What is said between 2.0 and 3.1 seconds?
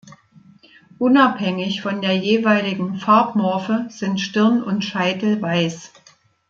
der jeweiligen